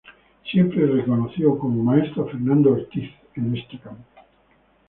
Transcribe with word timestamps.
Siempre 0.49 0.87
reconoció 0.87 1.59
como 1.59 1.83
maestro 1.83 2.23
a 2.23 2.25
Fernando 2.31 2.71
Ortiz 2.71 3.11
en 3.35 3.55
este 3.55 3.77
campo. 3.77 4.01